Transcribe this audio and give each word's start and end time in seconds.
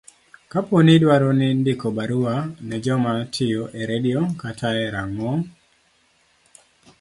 Kapo 0.51 0.77
ni 0.85 0.93
idwaro 0.97 1.29
ndiko 1.59 1.87
barua 1.97 2.33
ne 2.67 2.77
joma 2.85 3.13
tiyo 3.33 3.63
e 3.81 3.81
redio 3.89 4.21
kata 4.41 4.67
e 4.85 4.87
rang'ong 4.95 5.41